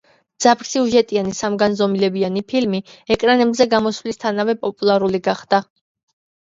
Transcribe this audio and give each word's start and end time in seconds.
მძაფრსიუჟეტიანი 0.43 1.33
სამგანზომილებიანი 1.39 2.45
ფილმი 2.55 2.81
ეკრანებზე 3.17 3.71
გამოსვლისთანავე 3.77 4.61
პოპულარული 4.67 5.27
გახდა. 5.33 5.67